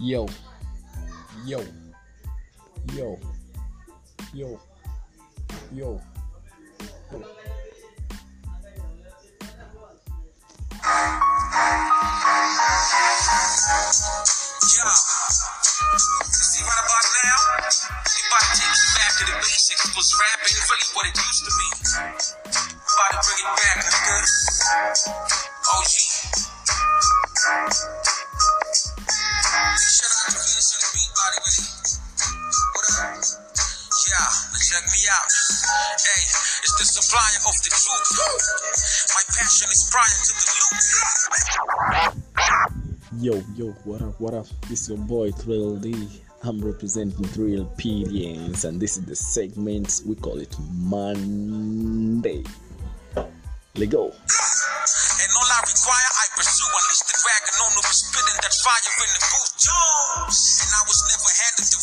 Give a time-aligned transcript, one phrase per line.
[0.00, 0.26] Yo,
[1.44, 1.58] yo,
[2.94, 3.18] yo,
[4.32, 4.60] yo,
[5.72, 6.00] yo.
[7.10, 7.22] yo.
[27.50, 27.97] You.
[36.78, 38.06] The supplier of the truth.
[39.10, 40.78] My passion is prior to the loop.
[43.18, 44.46] Yo, yo, what up, what up?
[44.70, 46.08] This is your boy Thrill D.
[46.44, 52.44] I'm representing Thrill PDNs, and this is the segment we call it Monday.
[53.74, 54.14] Let go.
[54.14, 56.62] And all I require, I pursue.
[56.62, 59.66] Unleash the dragon on spitting that fire in the booth.
[59.66, 61.80] And I was never handed the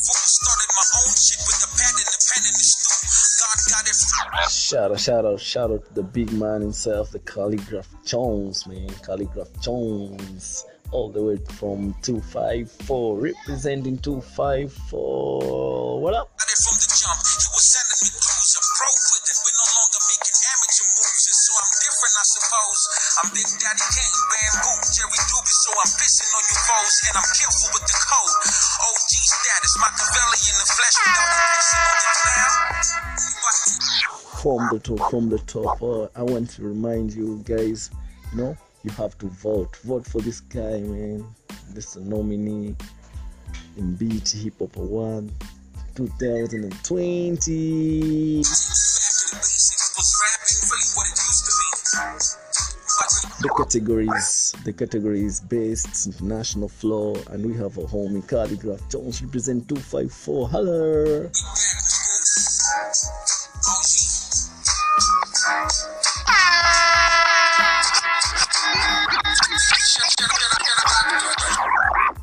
[4.65, 8.89] Shout out, shout out, shout out to the big man himself, the Khaligraph Jones, man.
[9.05, 10.65] Khaligraph Jones.
[10.89, 16.01] All the way from 254, representing 254.
[16.01, 16.31] What up?
[16.65, 17.19] from the jump.
[17.19, 18.55] He was sending me clues.
[18.55, 19.37] A with it.
[19.43, 21.29] We're no longer making amateur moves.
[21.29, 22.81] So I'm different, I suppose.
[23.21, 25.57] I'm Big Daddy Kane, Bamboo, Jerry Doobie.
[25.61, 26.95] So I'm pissing on you foes.
[27.05, 27.97] And I'm careful with the
[34.79, 35.81] to from the top.
[35.81, 37.91] Uh, I want to remind you guys,
[38.31, 39.75] you know, you have to vote.
[39.77, 41.25] Vote for this guy, man.
[41.69, 42.75] This nominee
[43.77, 45.31] in BT Hip Hop Award
[45.95, 48.43] 2020.
[53.41, 59.67] the categories, the categories based international flow, and we have a homie Khaligraph Jones represent
[59.69, 60.49] 254.
[60.49, 61.29] Hello.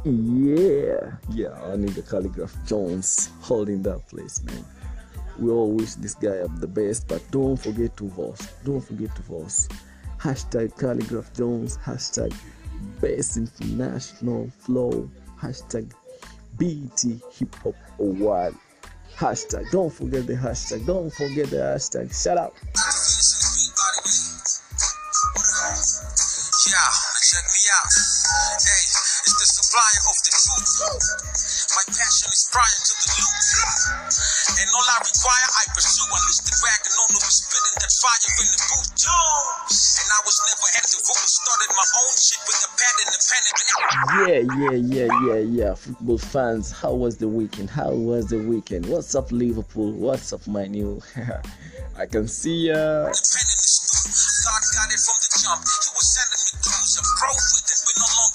[0.05, 4.65] Yeah, yeah, I need the Khaligraph Jones holding that place, man.
[5.39, 8.41] We all wish this guy up the best, but don't forget to vote.
[8.65, 9.69] Don't forget to vote.
[10.19, 12.35] Hashtag Khaligraph Jones, hashtag
[13.01, 15.09] Best International Flow,
[15.41, 15.93] hashtag
[16.59, 18.57] BT Hip Hop Award.
[19.17, 22.13] Hashtag, don't forget the hashtag, don't forget the hashtag.
[22.13, 22.55] Shout out.
[26.67, 26.91] Yeah,
[27.31, 27.87] check me out.
[28.59, 31.07] Hey, it's the supplier of the truth.
[31.79, 33.37] My passion is prior to the loop.
[34.59, 36.05] And all I require, I pursue.
[36.11, 38.93] Unleash the dragon on the spitting that fire in the booth.
[38.99, 41.27] And I was never at the rule.
[41.31, 43.43] Started my own shit with a pad and a pen.
[44.27, 45.75] Yeah, yeah, yeah, yeah, yeah.
[45.75, 47.71] Football fans, how was the weekend?
[47.71, 48.87] How was the weekend?
[48.87, 49.93] What's up, Liverpool?
[49.93, 51.01] What's up, my new?
[51.97, 52.75] I can see ya.
[52.75, 54.09] the pen in the stew.
[54.49, 55.61] God got it from the jump.
[55.63, 56.97] He was sending me clues.
[56.97, 57.79] A pro with it.
[57.85, 58.32] We're no longer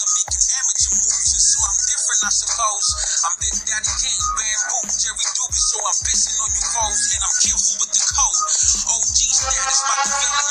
[2.23, 2.87] I'm suppose.
[3.29, 5.61] I'm Big Daddy Kane, Bamboo, Jerry Doobie.
[5.69, 7.01] So I'm pissing on you foes.
[7.13, 8.41] And I'm careful with the code.
[8.89, 10.47] OG status, in the-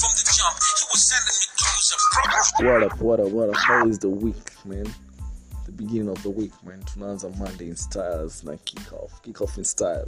[0.00, 0.56] from the jump.
[0.56, 1.92] He was sending me clues.
[1.92, 2.72] A pro.
[2.72, 4.86] what up what up what up how is the week man
[5.70, 9.58] the beginning of the week man tunaanza monday in styles na kick off kick off
[9.58, 10.04] in style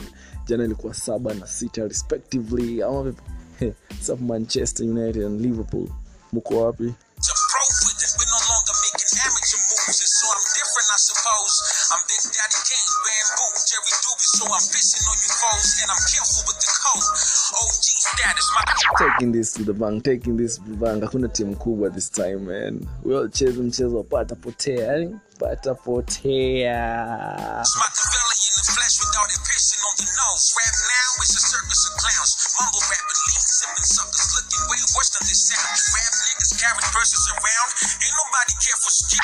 [0.47, 3.23] jana ilikuwa saba na sita respectively ama vipi?
[3.61, 5.89] What's up manchester united and liverpool
[6.33, 8.11] muko wapi a pro with it.
[8.19, 11.55] We're no longer making amateur moves, and so I'm different, I suppose.
[11.95, 16.03] I'm Big Daddy Kane, Bamboo, Jerry Doobie, so I'm pissing on you foes, and I'm
[16.03, 17.09] careful with the code.
[17.63, 18.63] OG status, my
[18.99, 22.39] taking this to the bank taking this to the bank hakuna timu kubwa this time
[22.39, 24.89] man we all cheze mchezo wa pata potea eh?
[24.89, 27.65] yani pata potea
[28.53, 30.45] in the flesh without it piercing on the nose.
[30.53, 32.33] Rap now is a circus of clowns.
[32.61, 35.73] Mumble rapidly, sipping suckers looking way worse than this sound.
[35.97, 37.71] Rap niggas carry purses around.
[38.03, 39.17] Ain't nobody care for ski.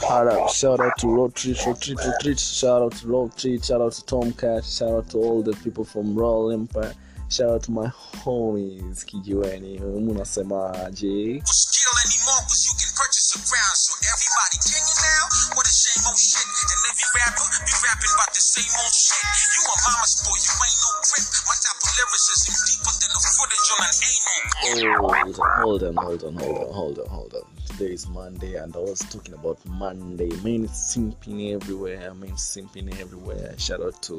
[0.00, 2.40] Shout out, Shout out to Road Treat, Road Treat, Road Treat.
[2.40, 3.64] Shout out to Road Treat.
[3.64, 4.64] Shout out to Tomcat.
[4.64, 6.94] Shout out to all the people from Royal Empire.
[7.30, 7.86] Shout out to my
[8.26, 15.54] homies kijiweni munasemaje for skill you can purchase a crown so everybody can you now?
[15.54, 16.42] What a shame oh shit.
[16.42, 19.22] And every rapper be rapping about the same old shit.
[19.54, 23.22] You a mama's boy you ain't no grip my type of lyricism deeper than the
[23.38, 24.42] footage on an anal
[24.90, 28.74] oh, hold on hold on hold on hold on hold on today is monday and
[28.74, 30.34] i was talking about monday.
[30.42, 33.54] Man simping everywhere man simping everywhere.
[33.56, 34.18] Shout out to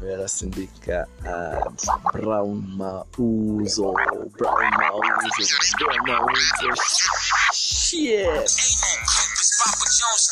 [0.00, 0.24] Vera
[2.16, 3.92] Brown Mauzo.
[4.32, 5.44] Brown Mauzo.
[5.76, 6.72] Brown Mauzo.
[7.52, 8.24] Shit.
[8.24, 10.24] It's Papa Jones.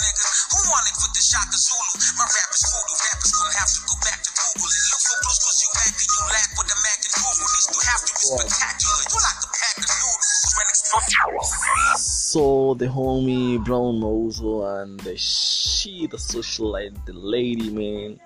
[0.48, 2.00] Who wanted with the Shaka Zulu?
[2.16, 2.96] My rap is voodoo.
[2.96, 5.92] Rappers gonna have to go back to Google and look for blues cause you and
[6.00, 7.44] you lack with the Mac and Google.
[7.84, 9.04] Have to be spectacular.
[9.04, 12.00] You like a pack of noodles when explosive.
[12.00, 18.18] So the homie Brown Mauzo and the she, the socialite, the lady man,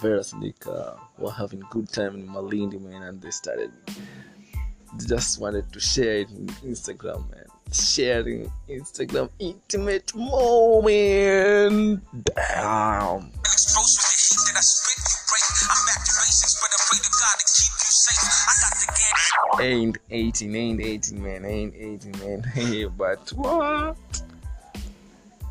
[0.00, 3.70] Vera Sidika uh, were having good time in Malindi man, and they started.
[3.86, 12.02] They just wanted to share it in Instagram man, sharing Instagram intimate moment.
[12.24, 13.30] Damn.
[13.42, 15.46] Exposed with the heat that I spit, you break.
[15.62, 18.22] I'm back to basics, but I pray to God to keep you safe.
[18.24, 19.14] I got the game.
[19.60, 23.96] ain't 18 ain't 18 man ain't 18 man hey but what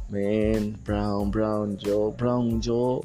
[0.09, 3.03] man brown brown joe brown joe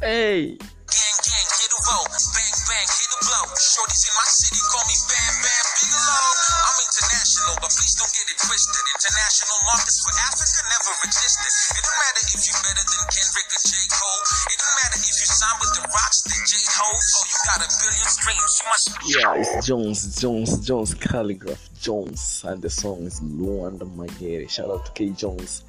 [0.00, 0.58] hey
[0.88, 2.08] Gang, gang, hit a roll.
[2.32, 3.44] Bang, bang, hit a blow.
[3.60, 6.28] Shorties in my city call me Bam Bam Bigelow.
[6.64, 8.84] I'm international, but please don't get it twisted.
[8.96, 11.52] International markets for Africa never existed.
[11.76, 13.72] It don't matter if you're better than Kendrick or J.
[13.92, 14.20] Cole.
[14.48, 16.52] It don't matter if you sign with the rocks, the J.
[16.56, 16.88] Ho.
[16.88, 18.52] Oh, you got a billion streams.
[18.58, 24.48] You must yeah it's jones jones jones khaligraph jones and the song is luanda magere
[24.48, 25.64] shout out to k jones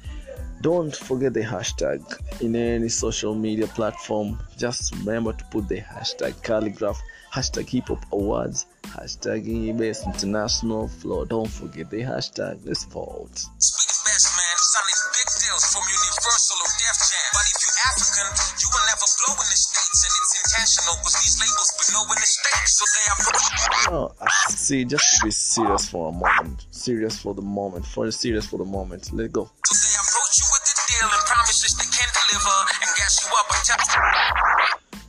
[0.60, 2.00] don't forget the hashtag
[2.40, 6.98] in any social media platform just remember to put the hashtag khaligraph
[7.32, 13.44] hashtag hip hop awards hashtag best international flow don't forget the hashtag let's vote
[13.90, 14.56] the best, man.
[14.70, 17.28] Signing big deals from Universal or Def Jam.
[17.34, 18.28] But if you're African,
[18.60, 19.98] you will never blow in the States.
[20.06, 22.70] And it's intentional, cause these labels below in the States.
[22.78, 24.10] So they are.
[24.20, 26.66] I- see, just to be serious for a moment.
[26.70, 27.84] Serious for the moment.
[27.86, 29.10] For serious for the moment.
[29.12, 29.50] Let's go.
[29.66, 29.74] So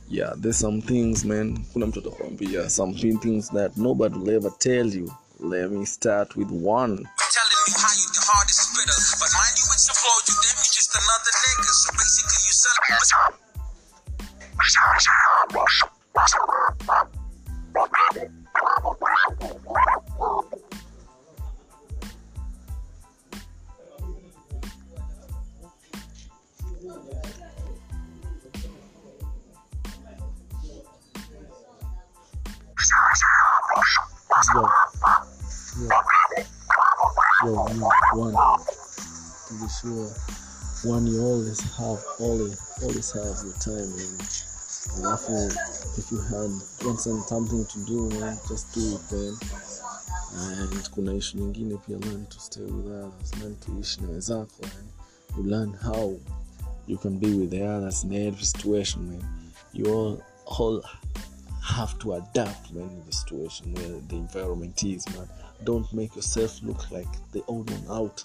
[0.08, 1.64] Yeah, there's some things, man.
[2.68, 5.10] Some things that nobody will ever tell you.
[5.38, 6.96] Let me start with one.
[6.96, 7.06] telling
[16.36, 16.51] you
[37.50, 38.34] one.
[39.48, 40.08] To be sure,
[40.84, 44.18] one you always have, always, always have your time, man.
[45.02, 45.50] Alafu,
[45.98, 46.50] if you had
[46.84, 49.36] want some- something to do, man, just do it, man.
[50.34, 54.66] And kuna issue nyingine pia, learn to stay with others, learn to ishi na wenzako.
[55.36, 56.16] You learn how
[56.86, 59.52] you can be with the others in every situation, man.
[59.72, 60.82] You all, all
[61.60, 65.28] have to adapt man in the situation where the environment is man
[65.64, 68.24] don't make yourself look like the old one out.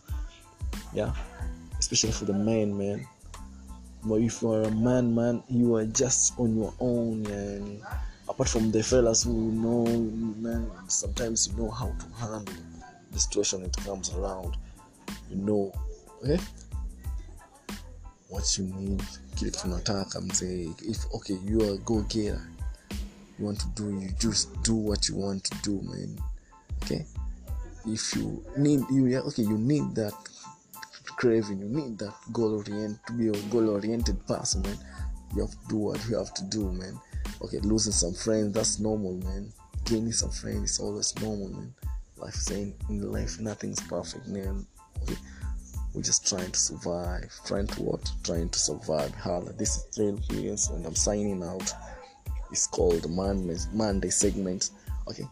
[0.94, 1.14] Yeah?
[1.80, 3.08] Especially for the man man.
[4.04, 7.82] But if you are a man man you are just on your own and
[8.30, 9.86] apart from the fellas who know
[10.40, 12.54] man sometimes you know how to handle
[13.12, 14.58] the situation it comes around.
[15.30, 15.74] You know
[16.28, 16.38] eh?
[18.30, 19.04] what you need.
[19.36, 20.74] Kile tunataka mzee.
[20.88, 22.42] If okay you are go getter
[23.38, 26.18] you want to do you just do what you want to do man
[27.88, 30.14] if you need you yeah, okay you need that
[31.18, 34.78] craving you need that goal oriented to be a goal oriented person man
[35.36, 37.00] you have to do what you have to do man
[37.42, 39.52] okay losing some friends that's normal man
[39.86, 41.74] gaining some friends is always normal man
[42.18, 44.66] life is ain't in life nothing's perfect man
[45.02, 45.18] okay
[45.94, 49.52] we're just trying to survive trying to what trying to survive Hala.
[49.54, 51.74] this is trail experience and i'm signing out
[52.52, 54.70] it's called Monday segment.
[55.08, 55.28] Okay.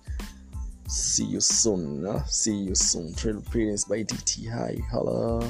[0.87, 2.23] See you soon.
[2.27, 3.13] See you soon.
[3.15, 4.51] Trail Experience by DT.
[4.51, 4.77] Hi.
[4.91, 5.41] Hello.